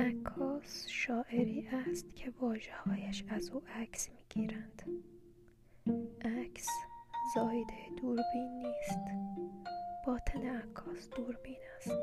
[0.00, 4.82] عکاس شاعری است که واجه هایش از او عکس می گیرند
[6.24, 6.68] عکس
[7.34, 8.98] زایده دوربین نیست.
[10.06, 12.00] باطن عکاس دوربین است.